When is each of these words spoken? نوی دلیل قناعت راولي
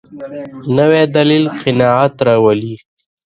نوی 0.75 1.03
دلیل 1.15 1.43
قناعت 1.61 2.13
راولي 2.27 2.75